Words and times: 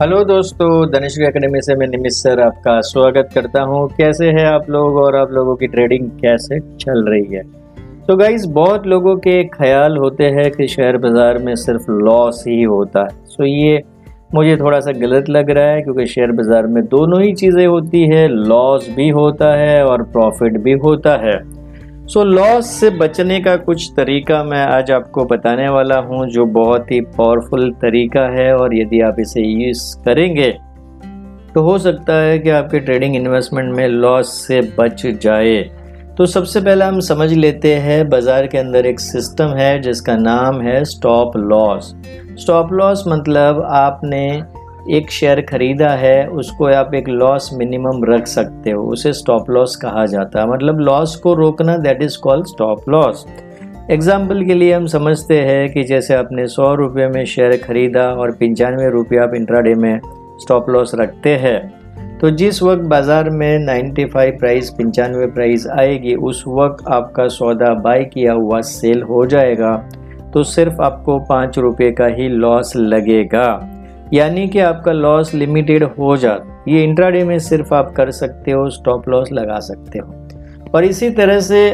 Hello 0.00 0.16
दोस्तों 0.24 0.68
Dhanushree 0.90 1.24
academy 1.26 1.60
से 1.60 1.74
मैं 1.74 1.86
निमित 1.86 2.12
सर 2.12 2.40
आपका 2.40 2.72
स्वागत 2.80 3.28
करता 3.34 3.60
हूँ। 3.62 3.86
कैसे 3.88 4.26
हैं 4.28 4.44
आप 4.46 4.68
लोग 4.70 4.96
और 4.96 5.16
आप 5.16 5.30
लोगों 5.32 5.54
की 5.56 5.66
ट्रेडिंग 5.66 6.08
कैसे 6.20 6.58
चल 6.76 7.04
रही 7.04 7.24
है? 7.34 7.42
तो 8.06 8.16
गाइज़ 8.16 8.46
बहुत 8.48 8.86
लोगों 8.86 9.16
के 9.16 9.42
ख्याल 9.48 9.96
होते 9.96 10.24
हैं 10.30 10.50
कि 10.50 10.66
शेयर 10.68 10.96
बाज़ार 10.96 11.38
में 11.38 11.54
सिर्फ़ 11.56 11.90
लॉस 11.90 12.44
ही 12.48 12.62
होता 12.62 13.02
है। 13.02 13.24
सो 13.26 13.44
ये 13.44 13.82
मुझे 14.34 14.56
थोड़ा 14.56 14.80
सा 14.80 14.92
गलत 14.98 15.28
लग 15.28 15.50
रहा 15.50 15.70
है 15.70 15.82
क्योंकि 15.82 16.06
शेयर 16.06 16.32
बाज़ार 16.32 16.66
में 16.66 16.82
दोनों 16.86 17.22
ही 17.22 17.32
चीज़ें 17.34 17.66
होती 17.66 18.06
है। 18.08 18.26
लॉस 18.28 18.90
भी 18.96 19.08
होता 19.10 19.54
है 19.56 19.84
और 19.84 20.02
प्रॉफिट 20.12 20.58
भी 20.58 20.72
होता 20.84 21.16
है। 21.24 21.38
सो 22.08 22.20
so, 22.20 22.26
लॉस 22.26 22.66
से 22.66 22.90
बचने 22.90 23.40
का 23.40 23.56
कुछ 23.56 23.90
तरीका 23.96 24.44
मैं 24.44 24.62
आज 24.66 24.90
आपको 24.90 25.24
बताने 25.24 25.68
वाला 25.68 25.96
हूँ 25.98 26.26
जो 26.26 26.44
बहुत 26.46 26.92
ही 26.92 27.00
पावरफुल 27.00 27.70
तरीका 27.72 28.20
है 28.38 28.56
और 28.56 28.76
यदि 28.76 29.00
आप 29.00 29.16
इसे 29.20 29.42
यूज़ 29.42 29.82
करेंगे 30.04 30.50
तो 31.54 31.62
हो 31.62 31.78
सकता 31.78 32.14
है 32.14 32.38
कि 32.38 32.50
आपके 32.50 32.80
ट्रेडिंग 32.80 33.16
इन्वेस्टमेंट 33.16 33.74
में 33.74 33.88
लॉस 33.88 34.46
से 34.46 34.60
बच 34.78 35.06
जाए। 35.06 35.58
तो 36.18 36.26
सबसे 36.26 36.60
पहले 36.60 36.84
हम 36.84 37.00
समझ 37.00 37.32
लेते 37.32 37.74
हैं 37.74 38.08
बाज़ार 38.08 38.46
के 38.46 38.58
अंदर 38.58 38.86
एक 38.86 39.00
सिस्टम 39.00 39.44
है 39.44 39.80
जिसका 39.82 40.16
नाम 40.16 40.60
है 40.60 40.84
स्टॉप 40.84 41.36
लॉस 41.36 41.94
स्टॉप 42.40 42.72
लॉस 42.72 43.04
मतलब 43.08 43.62
आपने 43.68 44.42
एक 44.90 45.10
शेयर 45.10 45.40
खरीदा 45.40 45.88
है, 45.88 46.26
उसको 46.28 46.66
आप 46.66 46.94
एक 46.94 47.08
लॉस 47.08 47.50
मिनिमम 47.54 48.04
रख 48.04 48.26
सकते 48.26 48.70
हो, 48.70 48.82
उसे 48.82 49.12
स्टॉप 49.12 49.50
लॉस 49.50 49.76
कहा 49.76 50.04
जाता 50.06 50.40
है। 50.40 50.48
मतलब 50.48 50.80
लॉस 50.80 51.16
को 51.16 51.34
रोकना 51.34 51.76
that 51.76 52.02
is 52.02 52.18
called 52.18 52.46
stop 52.46 52.88
loss 52.88 53.26
example 53.90 54.44
के 54.44 54.54
लिए 54.54 54.72
हम 54.72 54.86
समझते 54.86 55.40
हैं 55.40 55.68
कि 55.72 55.82
जैसे 55.84 56.14
आपने 56.14 56.46
सौ 56.46 56.74
रुपये 56.74 57.08
में 57.08 57.24
शेयर 57.24 57.56
खरीदा 57.56 58.08
और 58.10 58.30
पंचानवे 58.30 58.90
रुपये 58.90 59.18
आप 59.18 59.34
इंट्राडे 59.34 59.74
में 59.74 60.00
स्टॉप 60.40 60.70
लॉस 60.70 60.94
रखते 60.94 61.34
हैं। 61.36 62.18
तो 62.18 62.30
जिस 62.30 62.62
वक्त 62.62 62.82
बाज़ार 62.82 63.30
में 63.30 63.58
95 63.58 64.30
प्राइस 64.30 64.70
पंचानवे 64.70 65.26
प्राइस 65.26 65.66
आएगी, 65.66 66.14
उस 66.14 66.44
वक्त 66.48 66.84
आपका 66.88 67.28
सौदा 67.28 67.72
बाय 67.74 68.04
किया 68.04 68.32
हुआ 68.32 68.60
सेल 68.60 69.02
हो 69.02 69.24
जाएगा। 69.26 69.76
तो 70.34 70.42
सिर्फ़ 70.42 70.82
आपको 70.82 71.18
पाँच 71.18 71.58
रुपये 71.58 71.90
का 71.92 72.06
ही 72.06 72.28
लॉस 72.28 72.72
लगेगा। 72.76 73.75
यानी 74.14 74.46
कि 74.48 74.58
आपका 74.58 74.92
लॉस 74.92 75.34
लिमिटेड 75.34 75.84
हो 75.98 76.16
जाता। 76.16 76.62
ये 76.68 76.82
इंट्राडे 76.84 77.22
में 77.24 77.38
सिर्फ़ 77.38 77.74
आप 77.74 77.92
कर 77.92 78.10
सकते 78.10 78.50
हो 78.50 78.68
स्टॉप 78.70 79.08
लॉस 79.08 79.32
लगा 79.32 79.58
सकते 79.60 79.98
हो। 79.98 80.14
और 80.74 80.84
इसी 80.84 81.10
तरह 81.10 81.40
से 81.40 81.68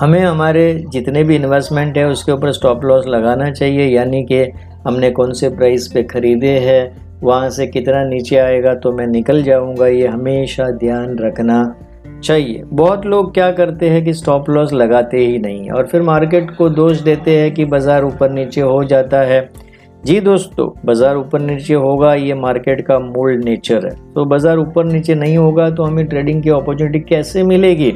हमें 0.00 0.20
हमारे 0.20 0.72
जितने 0.88 1.22
भी 1.24 1.36
इन्वेस्टमेंट 1.36 1.96
है, 1.98 2.06
उसके 2.06 2.32
ऊपर 2.32 2.52
स्टॉप 2.52 2.84
लॉस 2.84 3.06
लगाना 3.06 3.50
चाहिए। 3.50 3.86
यानी 3.86 4.22
कि 4.24 4.42
हमने 4.86 5.10
कौन 5.10 5.32
से 5.32 5.48
प्राइस 5.48 5.88
पे 5.88 6.02
ख़रीदे 6.02 6.50
हैं, 6.58 7.06
वहाँ 7.22 7.50
से 7.50 7.66
कितना 7.66 8.04
नीचे 8.04 8.36
आएगा 8.36 8.74
तो 8.74 8.92
मैं 8.92 9.06
निकल 9.06 9.42
जाऊँगा। 9.42 9.86
ये 9.86 10.06
हमेशा 10.06 10.70
ध्यान 10.70 11.18
रखना 11.18 11.74
चाहिए। 12.24 12.62
बहुत 12.64 13.06
लोग 13.06 13.32
क्या 13.34 13.50
करते 13.52 13.88
हैं 13.90 14.04
कि 14.04 14.12
स्टॉप 14.14 14.50
लॉस 14.50 14.72
लगाते 14.72 15.18
ही 15.18 15.38
नहीं 15.38 15.70
और 15.70 15.86
फिर 15.86 16.02
मार्केट 16.02 16.50
को 16.56 16.68
दोष 16.68 17.00
देते 17.00 17.38
हैं 17.38 17.52
कि 17.54 17.64
बाज़ार 17.64 18.04
ऊपर 18.04 18.30
नीचे 18.30 18.60
हो 18.60 18.82
जाता 18.84 19.20
है। 19.22 19.40
जी 19.98 20.20
दोस्तों, 20.20 20.68
बाज़ार 20.86 21.16
ऊपर 21.16 21.40
नीचे 21.40 21.74
होगा, 21.74 22.12
ये 22.14 22.34
मार्केट 22.34 22.80
का 22.86 22.98
मूल 22.98 23.40
नेचर 23.44 23.86
है। 23.86 23.90
तो 24.14 24.24
बाज़ार 24.24 24.58
ऊपर 24.58 24.84
नीचे 24.84 25.14
नहीं 25.14 25.36
होगा 25.36 25.68
तो 25.70 25.84
हमें 25.84 26.06
ट्रेडिंग 26.06 26.42
की 26.42 26.50
अपॉर्चुनिटी 26.50 27.00
कैसे 27.00 27.42
मिलेगी? 27.42 27.90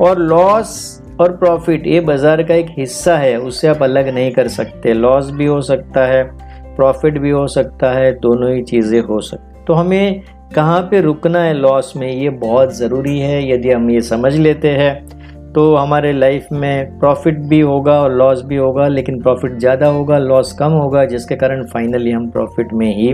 और 0.00 0.18
लॉस 0.20 1.02
और 1.20 1.36
प्रॉफिट 1.36 1.86
ये 1.86 2.00
बाज़ार 2.02 2.42
का 2.42 2.54
एक 2.54 2.66
हिस्सा 2.78 3.16
है 3.18 3.36
उससे 3.38 3.68
आप 3.68 3.82
अलग 3.82 4.08
नहीं 4.08 4.30
कर 4.32 4.48
सकते। 4.50 4.94
लॉस 4.94 5.30
भी 5.30 5.46
हो 5.46 5.60
सकता 5.62 6.06
है 6.06 6.22
प्रॉफिट 6.76 7.18
भी 7.18 7.30
हो 7.30 7.46
सकता 7.48 7.92
है, 7.92 8.12
दोनों 8.12 8.54
ही 8.54 8.62
चीज़ें 8.62 9.00
हो 9.02 9.20
सकती 9.20 9.64
तो 9.64 9.74
हमें 9.74 10.22
कहाँ 10.54 10.80
पे 10.90 11.00
रुकना 11.00 11.42
है 11.42 11.52
लॉस 11.54 11.92
में? 11.96 12.10
ये 12.10 12.30
बहुत 12.30 12.74
ज़रूरी 12.76 13.18
है, 13.18 13.50
यदि 13.50 13.70
हम 13.70 13.90
ये 13.90 14.00
समझ 14.02 14.34
लेते 14.36 14.68
हैं। 14.70 15.13
तो 15.54 15.74
हमारे 15.76 16.12
लाइफ 16.12 16.46
में 16.52 16.98
प्रॉफिट 16.98 17.38
भी 17.38 17.60
होगा 17.60 18.00
और 18.02 18.12
लॉस 18.12 18.42
भी 18.42 18.56
होगा, 18.56 18.86
लेकिन 18.88 19.20
प्रॉफिट 19.22 19.58
ज़्यादा 19.58 19.86
होगा 19.86 20.18
लॉस 20.18 20.52
कम 20.52 20.72
होगा, 20.72 21.04
जिसके 21.04 21.36
कारण 21.36 21.64
फाइनली 21.64 22.10
हम 22.10 22.30
प्रॉफिट 22.30 22.72
में 22.72 22.94
ही 22.96 23.12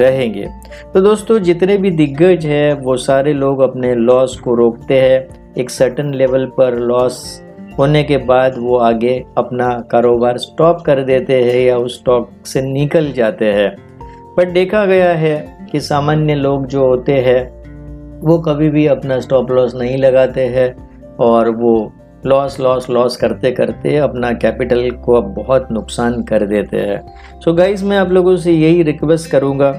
रहेंगे। 0.00 0.48
तो 0.94 1.00
दोस्तों, 1.00 1.38
जितने 1.38 1.76
भी 1.76 1.90
दिग्गज 1.90 2.46
है, 2.46 2.72
वो 2.74 2.96
सारे 2.96 3.32
लोग 3.32 3.60
अपने 3.60 3.94
लॉस 3.94 4.38
को 4.40 4.54
रोकते 4.54 5.00
हैं। 5.00 5.54
एक 5.58 5.70
सर्टन 5.70 6.14
लेवल 6.14 6.46
पर 6.46 6.78
लॉस 6.78 7.42
होने 7.78 8.02
के 8.04 8.16
बाद 8.16 8.54
वो 8.58 8.76
आगे 8.76 9.24
अपना 9.38 9.68
कारोबार 9.90 10.38
स्टॉप 10.38 10.82
कर 10.86 11.02
देते 11.02 11.42
हैं 11.42 11.60
या 11.60 11.76
उस 11.78 11.98
स्टॉक 11.98 12.30
से 12.46 12.62
निकल 12.62 13.12
जाते 13.12 13.52
हैं। 13.52 13.70
बट 14.38 14.48
देखा 14.48 14.84
गया 14.86 15.12
है 15.12 15.36
कि 15.72 15.80
सामान्य 15.80 16.34
लोग 16.34 16.66
जो 16.66 16.86
होते 16.86 17.12
हैं, 17.12 17.42
वो 18.20 18.38
कभी 18.38 18.70
भी 18.70 18.86
अपना 18.86 19.20
स्टॉप 19.20 19.50
लॉस 19.50 19.74
नहीं 19.74 19.98
लगाते 19.98 20.44
हैं। 20.46 20.89
और 21.20 21.48
वो 21.50 21.92
लॉस 22.26 22.58
लॉस 22.60 22.88
लॉस 22.90 23.16
करते 23.16 23.50
करते 23.50 23.96
अपना 23.98 24.32
कैपिटल 24.32 24.90
को 25.04 25.14
अब 25.14 25.34
बहुत 25.34 25.68
नुकसान 25.72 26.22
कर 26.22 26.46
देते 26.46 26.76
हैं। 26.78 27.40
सो 27.40 27.52
गाइज़ 27.52 27.84
मैं 27.84 27.96
आप 27.98 28.10
लोगों 28.10 28.36
से 28.36 28.52
यही 28.52 28.82
रिक्वेस्ट 28.82 29.30
करूँगा 29.30 29.70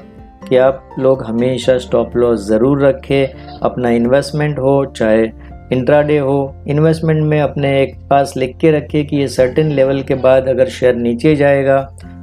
कि 0.49 0.57
आप 0.57 0.95
लोग 0.99 1.23
हमेशा 1.23 1.77
स्टॉप 1.77 2.15
लॉस 2.17 2.47
ज़रूर 2.47 2.85
रखें, 2.85 3.59
अपना 3.61 3.89
इन्वेस्टमेंट 3.89 4.59
हो, 4.59 4.85
चाहे 4.87 5.29
इंट्राडे 5.71 6.17
हो 6.17 6.53
इन्वेस्टमेंट 6.67 7.23
में 7.23 7.39
अपने 7.41 7.81
एक 7.81 7.95
पास 8.09 8.33
लिख 8.37 8.57
के 8.61 8.71
रखें 8.71 9.05
कि 9.07 9.17
ये 9.17 9.27
सर्टेन 9.29 9.71
लेवल 9.71 10.01
के 10.03 10.15
बाद 10.17 10.47
अगर 10.49 10.69
शेयर 10.69 10.95
नीचे 10.95 11.35
जाएगा 11.35 11.81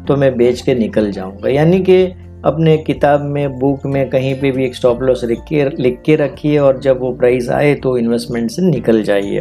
तो 0.09 0.17
मैं 0.17 0.37
बेच 0.37 0.61
के 0.61 0.75
निकल 0.75 1.11
जाऊँगा। 1.11 1.49
यानी 1.51 1.79
कि 1.81 2.05
अपने 2.45 2.77
किताब 2.79 3.21
में 3.21 3.59
बुक 3.59 3.87
में 3.87 4.09
कहीं 4.11 4.35
पे 4.41 4.51
भी 4.51 4.65
एक 4.65 4.75
स्टॉप 4.75 5.03
लॉस 5.03 5.25
लिख 5.25 5.39
के 5.49 5.65
लिख 5.77 6.01
के 6.07 6.17
रखिए 6.17 6.59
और 6.59 6.79
जब 6.81 7.01
वो 7.01 7.13
प्राइस 7.13 7.49
आए 7.51 7.75
तो 7.75 7.97
इन्वेस्टमेंट 7.99 8.51
से 8.51 8.63
निकल 8.63 9.03
जाइए। 9.03 9.41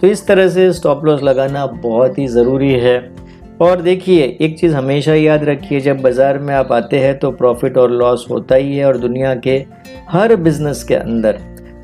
तो 0.00 0.06
इस 0.06 0.26
तरह 0.26 0.48
से 0.48 0.72
स्टॉप 0.72 1.04
लॉस 1.04 1.22
लगाना 1.22 1.66
बहुत 1.66 2.18
ही 2.18 2.26
ज़रूरी 2.26 2.72
है। 2.72 2.98
और 3.60 3.80
देखिए, 3.82 4.24
एक 4.40 4.58
चीज़ 4.58 4.74
हमेशा 4.74 5.14
याद 5.14 5.44
रखिए, 5.44 5.80
जब 5.80 6.00
बाज़ार 6.00 6.38
में 6.38 6.54
आप 6.54 6.72
आते 6.72 6.98
हैं 6.98 7.18
तो 7.18 7.30
प्रॉफिट 7.32 7.76
और 7.78 7.90
लॉस 7.90 8.26
होता 8.30 8.54
ही 8.54 8.76
है 8.76 8.86
और 8.86 8.96
दुनिया 8.98 9.34
के 9.36 9.56
हर 10.10 10.36
बिज़नेस 10.36 10.82
के 10.84 10.94
अंदर 10.94 11.38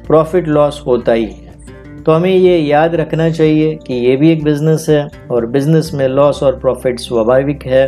प्रॉफिट 0.06 0.48
लॉस 0.48 0.82
होता 0.86 1.12
ही 1.12 1.24
है। 1.24 1.48
तो 2.02 2.12
हमें 2.12 2.30
ये 2.30 2.58
याद 2.58 2.94
रखना 2.94 3.30
चाहिए 3.30 3.74
कि 3.86 3.94
ये 3.94 4.16
भी 4.16 4.30
एक 4.32 4.44
बिज़नेस 4.44 4.86
है 4.88 5.06
और 5.30 5.46
बिज़नेस 5.46 5.90
में 5.94 6.06
लॉस 6.08 6.42
और 6.42 6.58
प्रॉफिट 6.58 7.00
स्वाभाविक 7.00 7.66
है। 7.66 7.86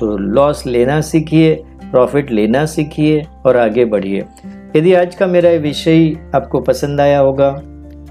तो 0.00 0.16
लॉस 0.16 0.66
लेना 0.66 1.00
सीखिए 1.00 1.54
प्रॉफिट 1.90 2.30
लेना 2.30 2.64
सीखिए 2.66 3.24
और 3.46 3.56
आगे 3.56 3.84
बढ़िए। 3.86 4.24
यदि 4.76 4.92
आज 4.94 5.14
का 5.14 5.26
मेरा 5.26 5.50
विषय 5.60 6.12
आपको 6.34 6.60
पसंद 6.60 7.00
आया 7.00 7.18
होगा 7.18 7.50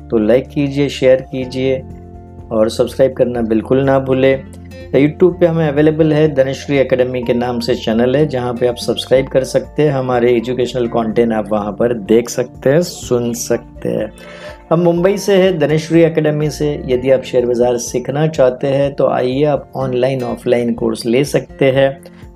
तो 0.10 0.18
लाइक 0.18 0.48
कीजिए 0.48 0.90
शेयर 0.90 1.22
कीजिए 1.32 1.82
और 2.52 2.70
सब्सक्राइब 2.70 3.14
करना 3.14 3.42
बिल्कुल 3.44 3.84
ना 3.84 4.00
भूले। 4.00 4.32
यूट्यूब 4.96 5.40
पे 5.40 5.46
हमें 5.46 5.68
अवेलेबल 5.68 6.14
है, 6.14 6.28
धनश्री 6.36 6.78
एकेडमी 6.78 7.22
के 7.24 7.34
नाम 7.34 7.60
से 7.60 7.76
चैनल 7.76 8.16
है, 8.16 8.26
जहाँ 8.28 8.54
पे 8.54 8.68
आप 8.68 8.76
सब्सक्राइब 8.78 9.28
कर 9.28 9.44
सकते 9.44 9.84
हैं, 9.84 9.92
हमारे 9.92 10.32
एजुकेशनल 10.36 10.88
कंटेंट 10.88 11.34
आप 11.34 11.52
वहाँ 11.52 11.72
पर 11.72 11.94
देख 11.94 12.30
सकते 12.30 12.70
हैं, 12.70 12.82
सुन 12.82 13.34
सकते 13.36 13.90
हैं। 13.90 14.12
हम 14.72 14.80
मुंबई 14.82 15.18
से 15.18 15.36
है, 15.36 15.58
धनश्री 15.60 16.02
एकेडमी 16.02 16.50
से। 16.50 16.72
यदि 16.86 17.12
आप 17.12 17.24
शेयर 17.24 17.46
बाज़ार 17.46 17.78
सीखना 17.80 18.28
चाहते 18.30 18.68
हैं 18.68 18.94
तो 18.96 19.08
आइए 19.08 19.44
आप 19.46 19.72
ऑनलाइन 19.76 20.24
ऑफलाइन 20.24 20.74
कोर्स 20.74 21.06
ले 21.06 21.24
सकते 21.26 21.72
हैं। 21.72 21.90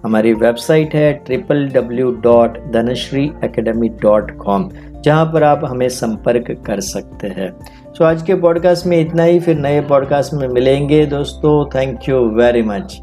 हमारी 0.03 0.33
वेबसाइट 0.33 0.95
है 0.95 1.13
triple 1.13 1.67
W 1.67 2.11
dot 2.11 2.57
Dhanashree 2.71 3.31
academy 3.43 3.89
dot 3.89 4.31
com 4.37 4.69
जहाँ 5.03 5.25
पर 5.25 5.43
आप 5.43 5.61
हमें 5.65 5.89
संपर्क 5.89 6.51
कर 6.65 6.79
सकते 6.79 7.27
हैं। 7.27 7.51
सो 7.59 8.03
so, 8.03 8.09
आज 8.09 8.21
के 8.21 8.35
पॉडकास्ट 8.35 8.85
में 8.85 8.99
इतना 8.99 9.23
ही 9.23 9.39
फिर 9.39 9.57
नए 9.57 9.81
पॉडकास्ट 9.81 10.33
में 10.33 10.47
मिलेंगे। 10.47 11.05
दोस्तों 11.05 11.65
थैंक 11.65 12.09
यू 12.09 12.17
वेरी 12.17 12.61
मच 12.61 13.01